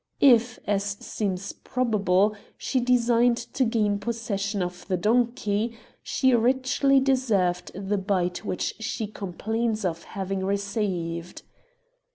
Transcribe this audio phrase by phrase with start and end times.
[0.23, 7.71] If, as seems probable, she designed to gain possession of the donkey, she richly deserved
[7.75, 11.43] the bite which she complains of having received.